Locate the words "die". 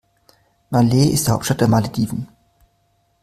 1.27-1.31